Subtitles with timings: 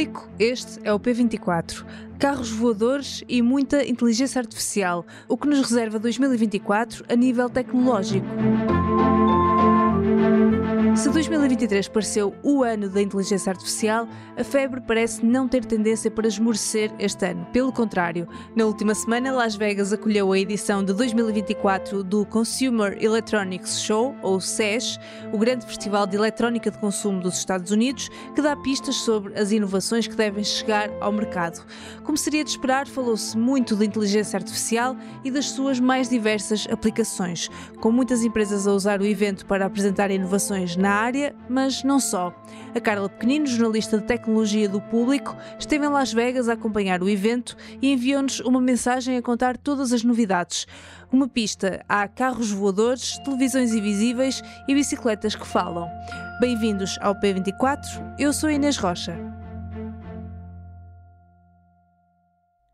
[0.00, 1.84] Do público, este é o P24.
[2.18, 8.26] Carros voadores e muita inteligência artificial, o que nos reserva 2024 a nível tecnológico.
[11.00, 16.28] Se 2023 pareceu o ano da inteligência artificial, a febre parece não ter tendência para
[16.28, 17.46] esmorecer este ano.
[17.54, 23.80] Pelo contrário, na última semana, Las Vegas acolheu a edição de 2024 do Consumer Electronics
[23.80, 24.98] Show, ou CES,
[25.32, 29.52] o grande festival de eletrónica de consumo dos Estados Unidos, que dá pistas sobre as
[29.52, 31.64] inovações que devem chegar ao mercado.
[32.04, 37.48] Como seria de esperar, falou-se muito de inteligência artificial e das suas mais diversas aplicações,
[37.80, 42.34] com muitas empresas a usar o evento para apresentar inovações na área, mas não só.
[42.74, 47.08] A Carla Pequenino, jornalista de tecnologia do público, esteve em Las Vegas a acompanhar o
[47.08, 50.66] evento e enviou-nos uma mensagem a contar todas as novidades.
[51.10, 55.88] Uma pista há carros voadores, televisões invisíveis e bicicletas que falam.
[56.40, 59.39] Bem-vindos ao P24, eu sou Inês Rocha.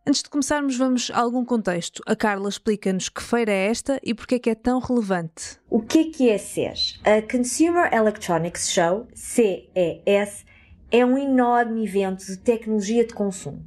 [0.09, 2.01] Antes de começarmos, vamos a algum contexto.
[2.07, 5.59] A Carla explica-nos que feira é esta e porque é que é tão relevante.
[5.69, 7.01] O que é que é CES?
[7.03, 10.47] A Consumer Electronics Show, CES,
[10.93, 13.67] é um enorme evento de tecnologia de consumo.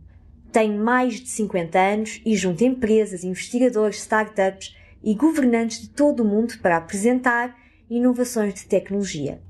[0.50, 6.26] Tem mais de 50 anos e junta empresas, investigadores, startups e governantes de todo o
[6.26, 7.54] mundo para apresentar
[7.90, 9.42] inovações de tecnologia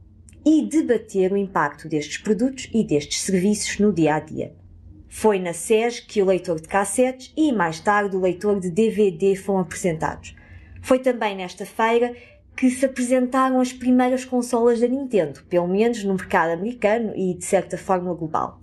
[0.44, 4.58] e debater o impacto destes produtos e destes serviços no dia a dia.
[5.09, 9.35] Foi na SES que o leitor de cassetes e mais tarde o leitor de DVD
[9.35, 10.35] foram apresentados.
[10.83, 12.15] Foi também nesta feira
[12.55, 17.43] que se apresentaram as primeiras consolas da Nintendo, pelo menos no mercado americano e de
[17.43, 18.61] certa forma global.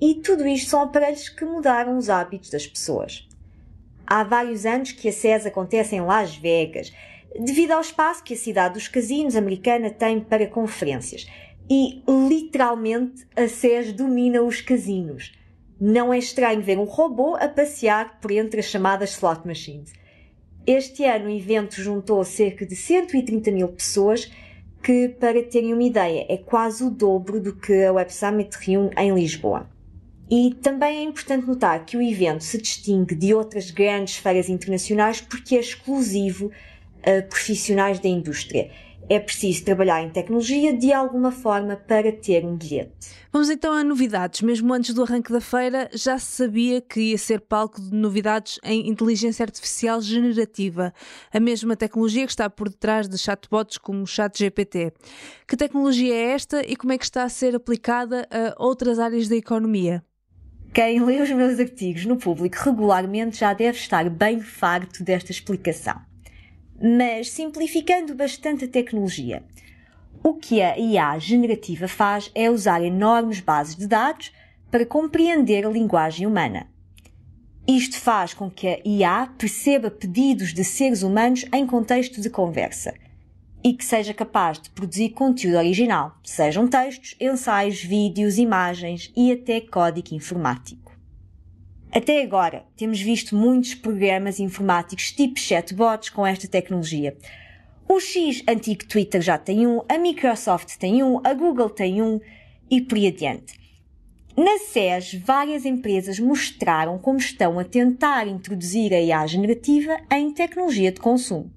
[0.00, 3.28] E tudo isto são aparelhos que mudaram os hábitos das pessoas.
[4.06, 6.92] Há vários anos que a SES acontece em Las Vegas,
[7.38, 11.26] devido ao espaço que a cidade dos casinos americana tem para conferências.
[11.70, 15.37] E literalmente a SES domina os casinos.
[15.80, 19.92] Não é estranho ver um robô a passear por entre as chamadas slot machines.
[20.66, 24.28] Este ano o evento juntou cerca de 130 mil pessoas,
[24.82, 28.90] que, para terem uma ideia, é quase o dobro do que a Web Summit reúne
[28.96, 29.68] em Lisboa.
[30.28, 35.20] E também é importante notar que o evento se distingue de outras grandes feiras internacionais
[35.20, 36.50] porque é exclusivo
[37.02, 38.68] a profissionais da indústria
[39.08, 43.08] é preciso trabalhar em tecnologia de alguma forma para ter um bilhete.
[43.32, 44.42] Vamos então a novidades.
[44.42, 48.58] Mesmo antes do arranque da feira, já se sabia que ia ser palco de novidades
[48.62, 50.92] em inteligência artificial generativa,
[51.32, 54.92] a mesma tecnologia que está por detrás de chatbots como o ChatGPT.
[55.46, 59.28] Que tecnologia é esta e como é que está a ser aplicada a outras áreas
[59.28, 60.02] da economia?
[60.74, 66.08] Quem lê os meus artigos no público regularmente já deve estar bem farto desta explicação
[66.80, 69.42] mas simplificando bastante a tecnologia.
[70.22, 74.32] O que a IA generativa faz é usar enormes bases de dados
[74.70, 76.68] para compreender a linguagem humana.
[77.66, 82.94] Isto faz com que a IA perceba pedidos de seres humanos em contexto de conversa
[83.62, 89.60] e que seja capaz de produzir conteúdo original, sejam textos, ensaios, vídeos, imagens e até
[89.60, 90.97] código informático.
[91.90, 97.16] Até agora, temos visto muitos programas informáticos tipo chatbots com esta tecnologia.
[97.88, 102.20] O X antigo Twitter já tem um, a Microsoft tem um, a Google tem um
[102.70, 103.58] e por aí adiante.
[104.36, 110.92] Na SES, várias empresas mostraram como estão a tentar introduzir a IA generativa em tecnologia
[110.92, 111.50] de consumo.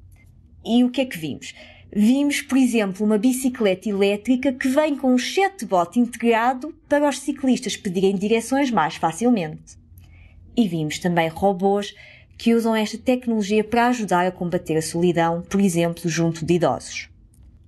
[0.65, 1.53] E o que é que vimos?
[1.93, 7.75] Vimos, por exemplo, uma bicicleta elétrica que vem com um chatbot integrado para os ciclistas
[7.75, 9.80] pedirem direções mais facilmente.
[10.55, 11.93] E vimos também robôs
[12.37, 17.09] que usam esta tecnologia para ajudar a combater a solidão, por exemplo, junto de idosos.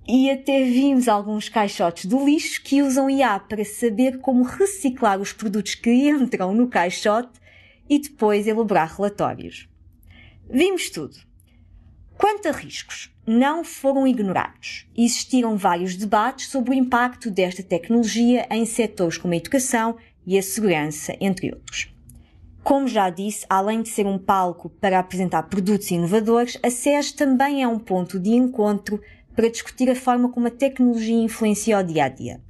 [0.06, 5.32] E até vimos alguns caixotes do lixo que usam IA para saber como reciclar os
[5.32, 7.40] produtos que entram no caixote
[7.88, 9.68] e depois elaborar relatórios.
[10.50, 11.16] Vimos tudo.
[12.18, 14.86] Quanto a riscos, não foram ignorados.
[14.96, 19.96] Existiram vários debates sobre o impacto desta tecnologia em setores como a educação
[20.26, 21.93] e a segurança, entre outros.
[22.64, 27.62] Como já disse, além de ser um palco para apresentar produtos inovadores, a SES também
[27.62, 29.02] é um ponto de encontro
[29.36, 32.40] para discutir a forma como a tecnologia influencia o dia a dia.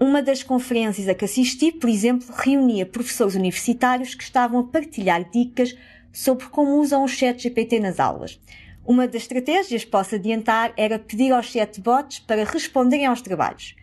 [0.00, 5.30] Uma das conferências a que assisti, por exemplo, reunia professores universitários que estavam a partilhar
[5.30, 5.76] dicas
[6.12, 8.40] sobre como usam o chat GPT nas aulas.
[8.84, 13.76] Uma das estratégias, posso adiantar, era pedir aos chatbots para responderem aos trabalhos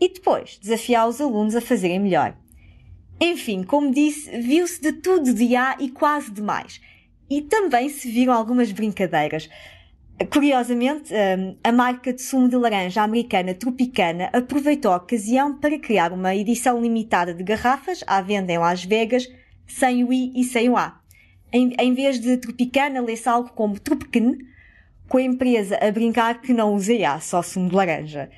[0.00, 2.36] e depois desafiar os alunos a fazerem melhor.
[3.24, 6.80] Enfim, como disse, viu-se de tudo de A e quase demais.
[7.30, 9.48] E também se viram algumas brincadeiras.
[10.28, 16.12] Curiosamente, hum, a marca de sumo de laranja americana Tropicana aproveitou a ocasião para criar
[16.12, 19.28] uma edição limitada de garrafas à venda em Las Vegas,
[19.68, 21.00] sem o I e sem o A.
[21.52, 24.36] Em, vez de Tropicana, lê-se algo como Tropican,
[25.08, 28.28] com a empresa a brincar que não usa A, só sumo de laranja.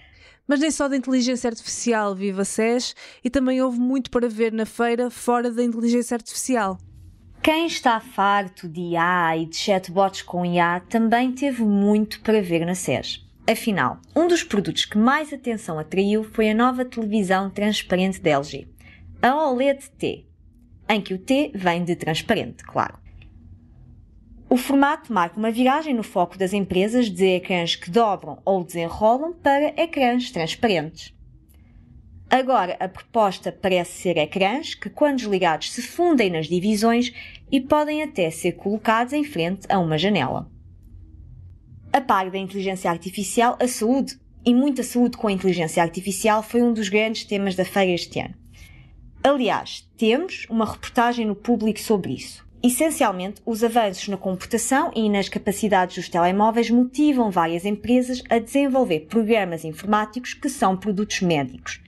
[0.46, 4.52] Mas nem só da inteligência artificial vive a SES e também houve muito para ver
[4.52, 6.78] na feira fora da inteligência artificial.
[7.42, 12.64] Quem está farto de IA e de chatbots com IA também teve muito para ver
[12.64, 13.24] na SES.
[13.46, 18.66] Afinal, um dos produtos que mais atenção atraiu foi a nova televisão transparente da LG,
[19.20, 20.26] a OLED T,
[20.88, 23.03] em que o T vem de transparente, claro.
[24.54, 29.32] O formato marca uma viragem no foco das empresas de ecrãs que dobram ou desenrolam
[29.32, 31.12] para ecrãs transparentes.
[32.30, 37.12] Agora, a proposta parece ser ecrãs que, quando desligados, se fundem nas divisões
[37.50, 40.48] e podem até ser colocados em frente a uma janela.
[41.92, 44.16] A par da inteligência artificial, a saúde
[44.46, 48.20] e muita saúde com a inteligência artificial foi um dos grandes temas da feira este
[48.20, 48.36] ano.
[49.20, 52.44] Aliás, temos uma reportagem no público sobre isso.
[52.66, 59.00] Essencialmente, os avanços na computação e nas capacidades dos telemóveis motivam várias empresas a desenvolver
[59.00, 61.82] programas informáticos que são produtos médicos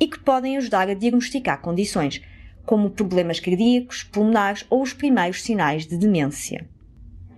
[0.00, 2.22] e que podem ajudar a diagnosticar condições,
[2.64, 6.66] como problemas cardíacos, pulmonares ou os primeiros sinais de demência.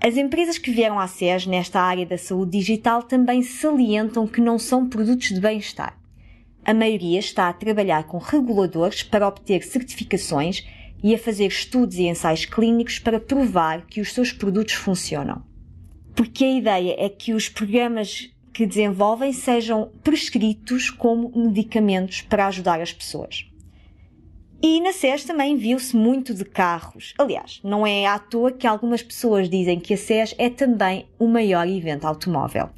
[0.00, 4.56] As empresas que vieram à SES nesta área da saúde digital também salientam que não
[4.56, 5.98] são produtos de bem-estar.
[6.64, 10.64] A maioria está a trabalhar com reguladores para obter certificações
[11.02, 15.42] e a fazer estudos e ensaios clínicos para provar que os seus produtos funcionam.
[16.14, 22.80] Porque a ideia é que os programas que desenvolvem sejam prescritos como medicamentos para ajudar
[22.80, 23.46] as pessoas.
[24.62, 27.12] E na SES também viu-se muito de carros.
[27.18, 31.26] Aliás, não é à toa que algumas pessoas dizem que a SES é também o
[31.26, 32.70] maior evento automóvel.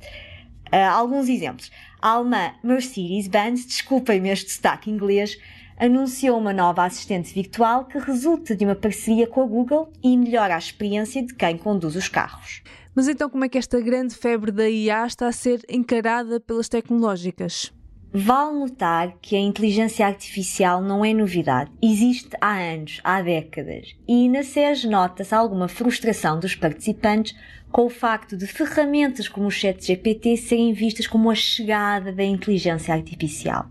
[0.72, 1.70] Uh, alguns exemplos.
[2.02, 5.38] A alemã Mercedes-Benz, desculpem-me este destaque inglês,
[5.78, 10.54] anunciou uma nova assistente virtual que resulta de uma parceria com a Google e melhora
[10.54, 12.62] a experiência de quem conduz os carros.
[12.94, 16.68] Mas então, como é que esta grande febre da IA está a ser encarada pelas
[16.68, 17.72] tecnológicas?
[18.18, 21.70] Vale notar que a inteligência artificial não é novidade.
[21.82, 23.94] Existe há anos, há décadas.
[24.08, 27.36] E na SES nota-se alguma frustração dos participantes
[27.70, 32.94] com o facto de ferramentas como o ChatGPT serem vistas como a chegada da inteligência
[32.94, 33.68] artificial.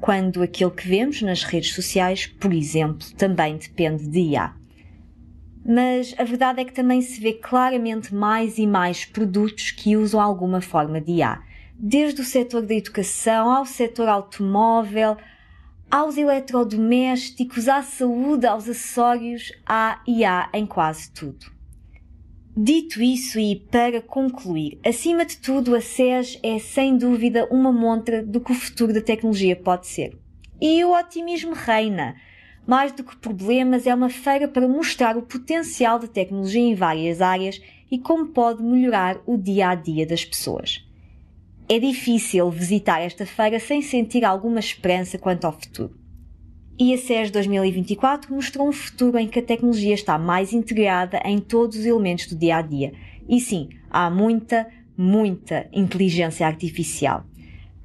[0.00, 4.54] Quando aquilo que vemos nas redes sociais, por exemplo, também depende de IA
[5.68, 10.20] mas a verdade é que também se vê claramente mais e mais produtos que usam
[10.20, 11.42] alguma forma de IA.
[11.74, 15.16] Desde o setor da educação ao setor automóvel,
[15.90, 21.55] aos eletrodomésticos, à saúde, aos acessórios, há IA em quase tudo.
[22.56, 28.22] Dito isso e para concluir, acima de tudo a SES é sem dúvida uma montra
[28.22, 30.18] do que o futuro da tecnologia pode ser.
[30.60, 32.16] E o otimismo reina
[32.66, 37.22] mais do que problemas, é uma feira para mostrar o potencial da tecnologia em várias
[37.22, 40.84] áreas e como pode melhorar o dia a dia das pessoas.
[41.68, 46.05] É difícil visitar esta feira sem sentir alguma esperança quanto ao futuro.
[46.78, 51.38] E a CES 2024 mostrou um futuro em que a tecnologia está mais integrada em
[51.38, 52.92] todos os elementos do dia a dia.
[53.26, 57.24] E sim, há muita, muita inteligência artificial.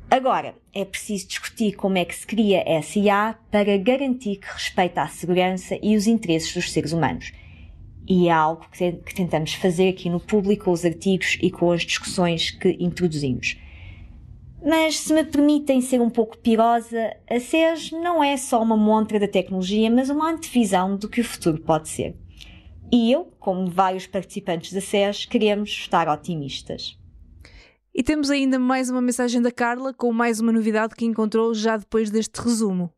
[0.09, 5.03] Agora, é preciso discutir como é que se cria essa IA para garantir que respeita
[5.03, 7.31] a segurança e os interesses dos seres humanos.
[8.05, 11.83] E é algo que, tentamos fazer aqui no público com os artigos e com as
[11.83, 13.55] discussões que introduzimos.
[14.63, 19.19] Mas se me permitem ser um pouco pirosa, a SES não é só uma montra
[19.19, 22.15] da tecnologia, mas uma antevisão do que o futuro pode ser.
[22.91, 26.97] E eu, como vários participantes da SES, queremos estar otimistas.
[27.93, 31.75] E temos ainda mais uma mensagem da Carla com mais uma novidade que encontrou já
[31.75, 32.91] depois deste resumo.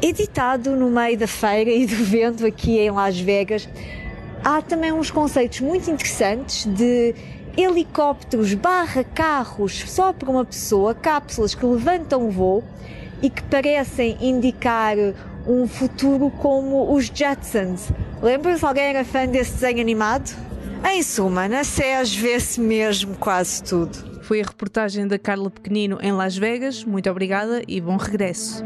[0.00, 3.68] Editado no meio da feira e do vento aqui em Las Vegas,
[4.42, 7.14] há também uns conceitos muito interessantes de
[7.56, 12.64] helicópteros barra carros só para uma pessoa, cápsulas que levantam o voo
[13.22, 14.96] e que parecem indicar
[15.46, 17.90] um futuro como os Jetsons.
[18.22, 18.64] Lembram-se?
[18.64, 20.34] Alguém era fã desse desenho animado?
[20.86, 24.22] Em suma, na SES vê-se mesmo quase tudo.
[24.22, 26.84] Foi a reportagem da Carla Pequenino em Las Vegas.
[26.84, 28.64] Muito obrigada e bom regresso.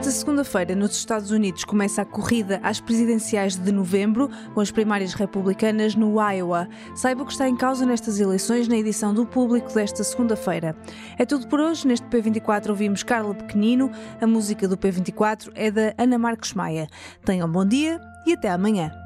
[0.00, 5.12] Esta segunda-feira, nos Estados Unidos, começa a corrida às presidenciais de novembro, com as primárias
[5.12, 6.66] republicanas no Iowa.
[6.94, 10.74] Saiba o que está em causa nestas eleições na edição do público desta segunda-feira.
[11.18, 11.86] É tudo por hoje.
[11.86, 13.90] Neste P24 ouvimos Carla Pequenino.
[14.18, 16.88] A música do P24 é da Ana Marques Maia.
[17.22, 18.99] Tenham um bom dia e até amanhã.